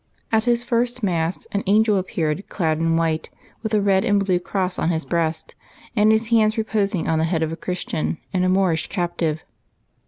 [0.31, 3.29] At his first Mass an angel appeared, clad in white,
[3.61, 5.53] with a red and blue cross on his breast,
[5.95, 9.43] and his hands re posing on the heads of a Christian and a Moorish captive.